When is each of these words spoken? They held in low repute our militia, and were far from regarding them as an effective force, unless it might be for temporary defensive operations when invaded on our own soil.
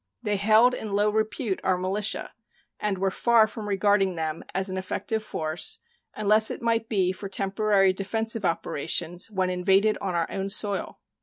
They 0.23 0.37
held 0.37 0.73
in 0.73 0.93
low 0.93 1.11
repute 1.11 1.61
our 1.63 1.77
militia, 1.77 2.33
and 2.79 2.97
were 2.97 3.11
far 3.11 3.45
from 3.45 3.69
regarding 3.69 4.15
them 4.15 4.43
as 4.51 4.67
an 4.67 4.75
effective 4.79 5.21
force, 5.21 5.77
unless 6.15 6.49
it 6.49 6.59
might 6.63 6.89
be 6.89 7.11
for 7.11 7.29
temporary 7.29 7.93
defensive 7.93 8.43
operations 8.43 9.29
when 9.29 9.51
invaded 9.51 9.99
on 10.01 10.15
our 10.15 10.25
own 10.31 10.49
soil. 10.49 11.01